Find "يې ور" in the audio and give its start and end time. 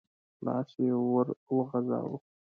0.83-1.27